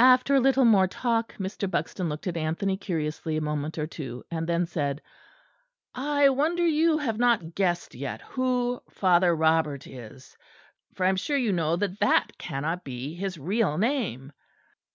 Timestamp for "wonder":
6.30-6.66